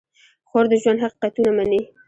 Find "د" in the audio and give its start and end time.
0.71-0.73